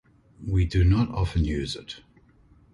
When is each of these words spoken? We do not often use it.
We 0.43 0.65
do 0.65 0.83
not 0.83 1.09
often 1.09 1.45
use 1.45 1.75
it. 1.75 1.97